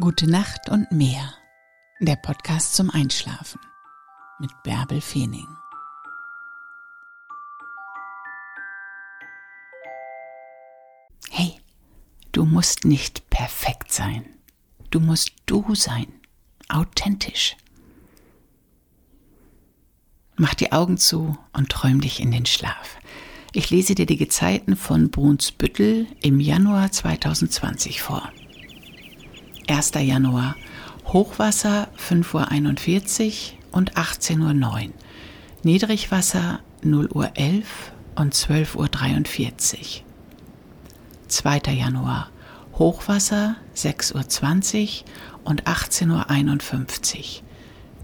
Gute 0.00 0.26
Nacht 0.26 0.70
und 0.70 0.90
mehr. 0.90 1.34
Der 2.00 2.16
Podcast 2.16 2.74
zum 2.74 2.88
Einschlafen 2.88 3.60
mit 4.38 4.50
Bärbel 4.62 5.02
Feening. 5.02 5.46
Hey, 11.30 11.60
du 12.32 12.46
musst 12.46 12.86
nicht 12.86 13.28
perfekt 13.28 13.92
sein. 13.92 14.24
Du 14.90 14.98
musst 14.98 15.34
du 15.44 15.74
sein. 15.74 16.06
Authentisch. 16.70 17.58
Mach 20.36 20.54
die 20.54 20.72
Augen 20.72 20.96
zu 20.96 21.36
und 21.52 21.68
träum 21.68 22.00
dich 22.00 22.18
in 22.20 22.30
den 22.30 22.46
Schlaf. 22.46 22.96
Ich 23.52 23.68
lese 23.68 23.94
dir 23.94 24.06
die 24.06 24.16
Gezeiten 24.16 24.74
von 24.74 25.10
Brunsbüttel 25.10 26.06
im 26.22 26.40
Januar 26.40 26.90
2020 26.90 28.00
vor. 28.00 28.32
1. 29.72 29.92
Januar 30.02 30.54
Hochwasser 31.06 31.88
5.41 31.96 33.52
Uhr 33.70 33.78
und 33.78 33.94
18.09 33.94 34.64
Uhr. 34.64 34.92
Niedrigwasser 35.62 36.60
0 36.82 37.08
Uhr 37.14 37.30
11 37.32 37.92
und 38.14 38.34
12.43 38.34 39.78
Uhr. 39.78 40.04
2. 41.28 41.60
Januar 41.72 42.28
Hochwasser 42.74 43.56
6.20 43.74 45.04
Uhr 45.04 45.10
und 45.44 45.64
18.51 45.64 47.16
Uhr. 47.16 47.42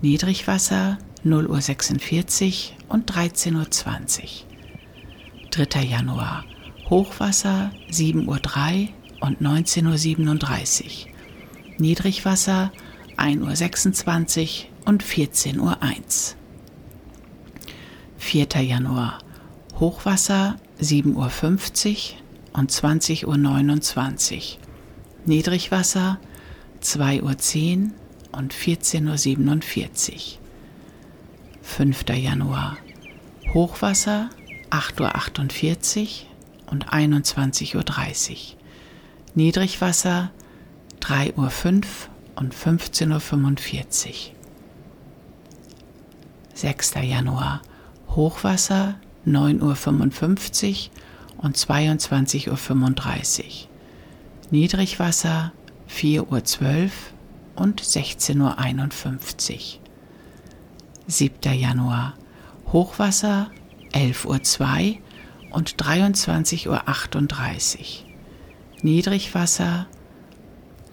Niedrigwasser 0.00 0.96
0 1.22 1.46
Uhr 1.48 1.60
46 1.60 2.76
und 2.88 3.12
13.20 3.12 4.22
Uhr. 4.22 5.66
3. 5.66 5.82
Januar 5.82 6.46
Hochwasser 6.88 7.72
7.03 7.90 8.24
Uhr 8.24 8.88
und 9.20 9.42
19.37 9.42 11.08
Uhr. 11.10 11.17
Niedrigwasser 11.78 12.72
1.26 13.16 14.64
Uhr 14.64 14.88
und 14.88 15.04
14.01 15.04 15.58
Uhr. 15.60 15.76
4. 18.18 18.46
Januar 18.62 19.18
Hochwasser 19.78 20.56
7.50 20.80 21.14
Uhr 21.14 22.58
und 22.58 22.72
20.29 22.72 24.36
Uhr. 24.36 24.42
Niedrigwasser 25.26 26.18
2.10 26.82 27.22
Uhr 27.22 27.90
und 28.32 28.52
14.47 28.52 30.12
Uhr. 30.12 30.38
5. 31.62 32.04
Januar 32.08 32.76
Hochwasser 33.54 34.30
8.48 34.70 36.00
Uhr 36.02 36.72
und 36.72 36.88
21.30 36.88 37.74
Uhr. 37.76 38.58
Niedrigwasser 39.34 40.32
3.05 41.00 41.36
Uhr 41.36 41.50
und 42.36 42.54
15.45 42.54 44.08
Uhr. 44.08 44.14
6. 46.54 46.94
Januar 47.02 47.62
Hochwasser 48.10 48.94
9.55 49.26 50.90
Uhr 51.38 51.44
und 51.44 51.56
22.35 51.56 52.48
Uhr. 52.48 52.56
Niedrigwasser 54.50 55.52
4.12 55.88 56.24
Uhr 56.24 56.90
und 57.56 57.82
16.51 57.82 59.52
Uhr. 59.52 59.58
7. 61.06 61.52
Januar 61.54 62.14
Hochwasser 62.72 63.50
11.02 63.92 64.94
Uhr 64.94 64.98
und 65.56 65.76
23.38 65.76 67.78
Uhr. 67.78 67.86
Niedrigwasser 68.82 69.86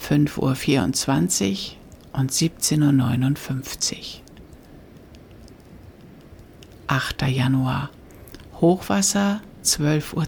5.24 0.00 1.72
Uhr 1.72 2.18
und 2.20 2.32
17.59 2.32 3.92
Uhr. 3.92 4.26
8. 6.88 7.22
Januar 7.22 7.90
Hochwasser 8.60 9.40
12.02 9.64 10.14
Uhr. 10.16 10.26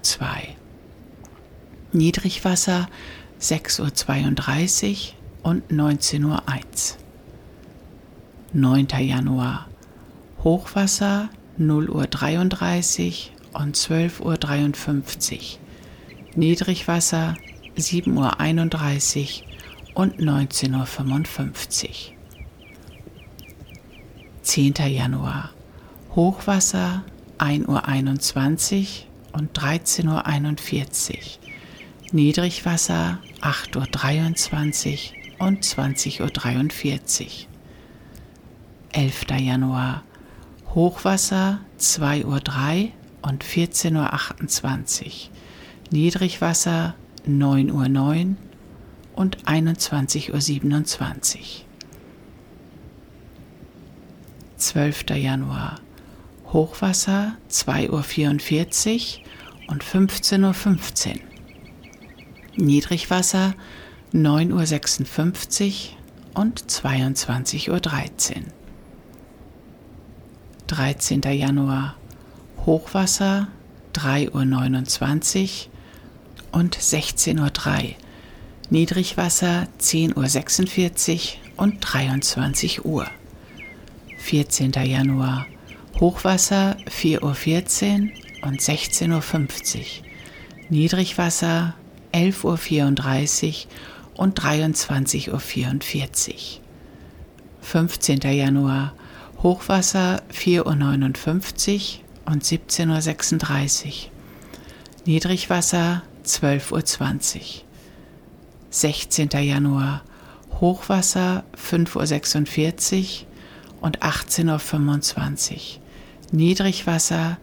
Niedrigwasser 1.92 2.88
6.32 3.40 5.12
Uhr 5.44 5.50
und 5.50 5.70
19.01 5.70 6.24
Uhr. 6.24 6.42
9. 8.52 8.86
Januar 9.00 9.68
Hochwasser 10.42 11.30
0 11.56 11.90
Uhr 11.90 12.06
33 12.06 13.32
und 13.52 13.76
12.53 13.76 15.34
Uhr. 15.34 15.58
Niedrigwasser 16.36 17.34
7 17.76 18.16
Uhr 18.16 18.40
31 18.40 19.47
und 19.98 20.20
19.55 20.20 21.88
Uhr. 21.88 21.94
10. 24.42 24.74
Januar 24.86 25.50
Hochwasser 26.14 27.02
1 27.38 27.66
Uhr 27.66 27.84
21 27.84 29.08
und 29.32 29.58
13.41 29.58 30.06
Uhr. 30.06 31.18
Niedrigwasser 32.12 33.18
8 33.40 33.74
Uhr 33.74 33.86
23 33.90 35.14
und 35.40 35.64
20 35.64 36.20
Uhr 36.20 36.28
43. 36.28 37.48
11. 38.92 39.26
Januar 39.40 40.04
Hochwasser 40.76 41.58
2 41.78 42.24
Uhr 42.24 42.38
3 42.38 42.92
und 43.22 43.44
14.28 43.44 45.04
Uhr. 45.06 45.12
Niedrigwasser 45.90 46.94
9 47.26 47.72
Uhr 47.72 47.88
9 47.88 48.36
und 49.18 49.48
21.27 49.48 50.30
Uhr. 50.30 51.42
12. 54.56 55.10
Januar 55.16 55.80
Hochwasser 56.52 57.36
2 57.48 57.90
Uhr 57.90 58.04
44 58.04 59.24
und 59.66 59.82
15.15 59.82 61.08
Uhr. 61.08 61.16
Niedrigwasser 62.58 63.54
9 64.12 64.52
Uhr 64.52 64.64
56 64.64 65.96
und 66.34 66.62
22.13 66.62 67.70
Uhr. 67.70 67.80
13. 70.68 71.22
Januar 71.22 71.96
Hochwasser 72.64 73.48
3 73.94 74.30
Uhr 74.30 74.44
29 74.44 75.70
und 76.52 76.78
16.03 76.78 77.40
Uhr. 77.40 78.07
Niedrigwasser 78.70 79.66
10 79.78 80.14
Uhr 80.14 80.28
46 80.28 81.40
und 81.56 81.78
23 81.80 82.84
Uhr. 82.84 83.06
14. 84.18 84.72
Januar 84.72 85.46
Hochwasser 85.98 86.76
4 86.86 87.22
Uhr 87.22 87.34
14 87.34 88.12
und 88.42 88.60
16.50 88.60 89.78
Uhr. 89.78 89.84
Niedrigwasser 90.68 91.76
11 92.12 92.44
Uhr 92.44 92.58
34 92.58 93.68
und 94.14 94.38
23.44 94.38 95.30
Uhr. 95.32 95.40
15. 97.62 98.20
Januar 98.20 98.92
Hochwasser 99.42 100.20
4.59 100.30 100.60
Uhr 100.66 102.32
und 102.32 102.44
17.36 102.44 103.86
Uhr. 103.86 103.92
Niedrigwasser 105.06 106.02
12.20 106.26 107.36
Uhr. 107.38 107.67
16. 108.70 109.30
Januar 109.30 110.02
Hochwasser 110.60 111.44
5.46 111.56 113.22
Uhr 113.22 113.82
und 113.82 114.00
18.25 114.00 115.52
Uhr. 115.52 115.58
Niedrigwasser 116.32 117.38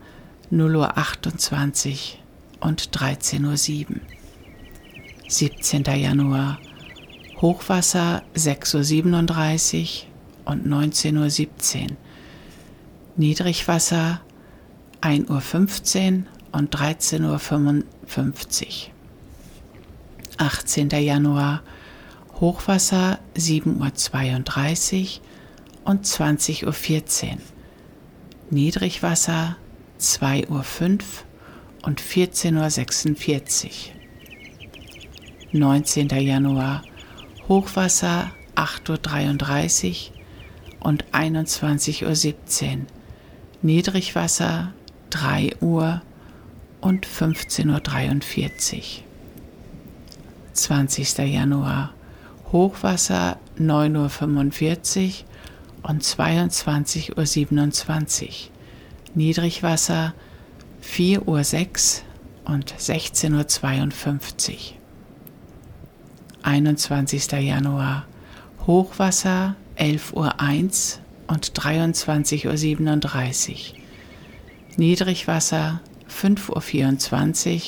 0.28 0.51 2.15
Uhr 2.61 2.67
und 2.67 2.89
13.07 2.89 3.89
Uhr. 3.89 3.95
17. 5.27 5.83
Januar 5.83 6.59
Hochwasser 7.41 8.23
6.37 8.35 10.03
Uhr 10.45 10.51
und 10.51 10.67
19.17 10.67 11.83
Uhr. 11.83 11.87
Niedrigwasser 13.17 14.21
1.15 15.01 16.17
Uhr 16.17 16.23
und 16.51 16.75
13.55 16.75 18.89
Uhr. 18.89 18.94
18. 20.37 20.89
Januar 20.89 21.61
Hochwasser 22.39 23.19
7.32 23.35 25.19
Uhr 25.19 25.21
und 25.85 26.05
20.14 26.05 26.65
Uhr. 26.65 27.37
Niedrigwasser 28.49 29.57
2.05 29.99 30.49
Uhr 30.49 30.61
und 31.83 32.01
14.46 32.01 33.65
Uhr. 33.65 33.95
19. 35.53 36.09
Januar 36.09 36.83
Hochwasser 37.47 38.31
8.33 38.55 40.09
Uhr 40.11 40.87
und 40.87 41.05
21.17 41.13 42.79
Uhr. 42.79 42.85
Niedrigwasser 43.61 44.73
3 45.11 45.55
Uhr 45.61 46.01
und 46.81 47.07
15.43 47.07 48.77
Uhr. 48.77 49.04
20. 50.55 51.17
Januar 51.19 51.93
Hochwasser 52.51 53.37
9.45 53.59 55.23
Uhr 55.83 55.89
und 55.89 56.03
22.27 56.03 58.23
Uhr. 58.23 58.29
Niedrigwasser 59.13 60.15
4.06 60.83 62.01
Uhr 62.47 62.53
und 62.53 62.73
16.52 62.73 64.51
Uhr. 64.51 64.57
21. 66.43 67.31
Januar 67.31 68.05
Hochwasser 68.67 69.55
11.01 69.77 70.13
Uhr 70.13 70.35
und 71.27 71.51
23.37 71.51 73.51
Uhr. 73.51 73.57
Niedrigwasser 74.77 75.81
5.24 76.09 77.55
Uhr 77.55 77.61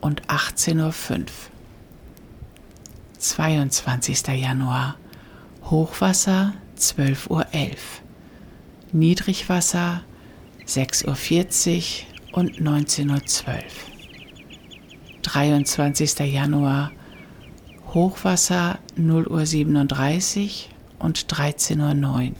und 0.00 0.26
18.05 0.26 1.20
Uhr. 1.20 1.26
22. 3.24 4.26
Januar 4.36 4.96
Hochwasser 5.64 6.52
12.11 6.78 7.30
Uhr. 7.30 7.46
Niedrigwasser 8.92 10.02
6.40 10.66 12.02
Uhr 12.32 12.38
und 12.38 12.60
19.12 12.60 13.46
Uhr. 13.48 13.62
23. 15.22 16.18
Januar 16.18 16.92
Hochwasser 17.94 18.78
0.37 18.98 20.66
Uhr 21.00 21.06
und 21.06 21.26
13.09 21.26 22.28
Uhr. 22.28 22.36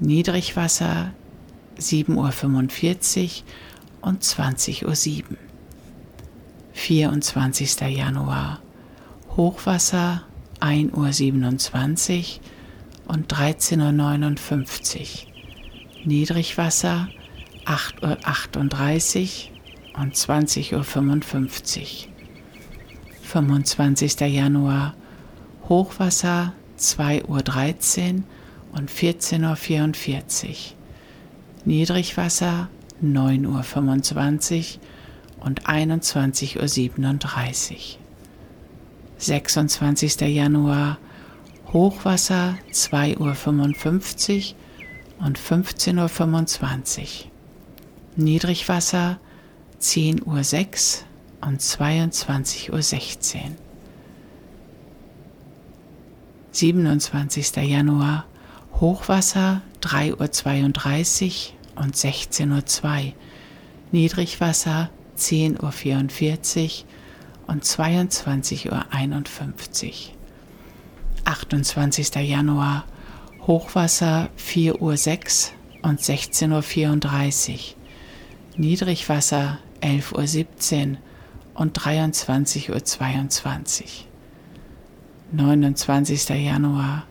Niedrigwasser 0.00 1.12
7.45 1.78 3.42
Uhr 4.00 4.08
und 4.08 4.22
20.07 4.22 5.24
Uhr. 5.24 5.36
24. 6.72 7.80
Januar 7.80 8.63
Hochwasser 9.36 10.22
1.27 10.60 12.38
Uhr 12.38 13.14
und 13.14 13.34
13.59 13.34 15.00
Uhr. 15.00 15.06
Niedrigwasser 16.04 17.08
8.38 17.66 19.48
Uhr 19.96 20.00
und 20.00 20.14
20.55 20.14 20.76
Uhr. 20.76 20.84
25. 23.22 24.20
Januar 24.20 24.94
Hochwasser 25.68 26.52
2.13 26.78 28.14
Uhr 28.14 28.22
und 28.72 28.88
14.44 28.88 30.46
Uhr. 30.46 30.54
Niedrigwasser 31.64 32.68
9.25 33.02 34.78
Uhr 35.40 35.44
und 35.44 35.66
21.37 35.66 37.72
Uhr. 37.72 38.03
26. 39.18 40.20
Januar 40.20 40.98
Hochwasser 41.72 42.58
2.55 42.72 44.54
Uhr 45.18 45.26
und 45.26 45.38
15.25 45.38 47.00
Uhr. 47.00 47.30
Niedrigwasser 48.16 49.18
10.06 49.80 50.98
Uhr 51.42 51.48
und 51.48 51.60
22.16 51.60 52.70
Uhr. 52.70 53.50
27. 56.52 57.56
Januar 57.56 58.26
Hochwasser 58.80 59.62
3.32 59.82 61.50
Uhr 61.76 61.82
und 61.82 61.96
16.02 61.96 63.06
Uhr. 63.06 63.12
Niedrigwasser 63.90 64.90
10.44 65.18 66.64
Uhr 66.64 66.84
und 67.46 67.64
22.51 67.64 68.70
Uhr. 68.70 68.84
28. 71.24 72.14
Januar 72.16 72.84
Hochwasser 73.46 74.28
4.06 74.38 75.50
Uhr 75.82 75.90
und 75.90 76.00
16.34 76.00 77.50
Uhr. 77.50 77.58
Niedrigwasser 78.56 79.58
11.17 79.80 80.92
Uhr 80.92 80.98
und 81.54 81.78
23.22 81.78 83.82
Uhr. 83.82 83.88
29. 85.32 86.28
Januar 86.28 87.06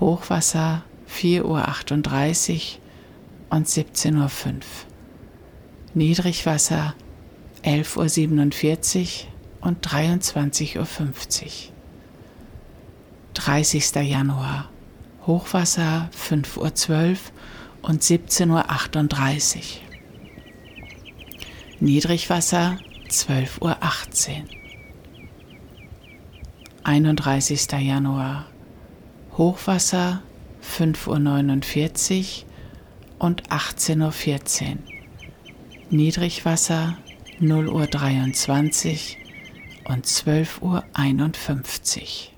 Hochwasser 0.00 0.84
4.38 1.10 1.42
Uhr 1.42 1.66
und 3.50 3.66
17.05 3.66 4.46
Uhr. 4.46 4.60
Niedrigwasser 5.94 6.94
11.47 7.64 9.24
Uhr 9.24 9.30
und 9.66 9.84
23.50 9.84 10.78
Uhr. 10.78 10.86
30. 13.34 13.94
Januar 13.96 14.70
Hochwasser 15.26 16.08
5.12 16.16 16.58
Uhr 16.60 17.16
und 17.82 18.00
17.38 18.00 19.56
Uhr. 19.56 19.62
Niedrigwasser 21.80 22.78
12.18 23.08 23.60
Uhr. 23.60 23.76
31. 26.84 27.72
Januar 27.72 28.46
Hochwasser 29.36 30.22
5.49 30.62 32.44
Uhr 32.44 33.26
und 33.26 33.48
18.14 33.48 34.70
Uhr. 34.70 34.78
Niedrigwasser 35.90 36.96
0.23 37.40 39.16
Uhr 39.18 39.25
und 39.88 40.06
12.51 40.06 40.60
Uhr. 40.60 42.36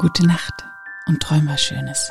Gute 0.00 0.26
Nacht 0.26 0.54
und 1.06 1.20
träum 1.20 1.48
was 1.48 1.62
Schönes. 1.62 2.10